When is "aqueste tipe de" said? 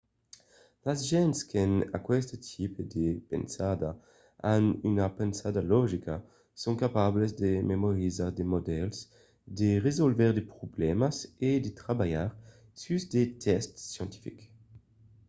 1.97-3.05